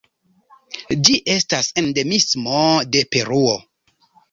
[1.07, 2.65] Ĝi estas endemismo
[2.97, 3.57] de Peruo.